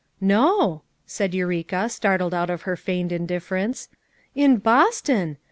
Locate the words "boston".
4.57-5.37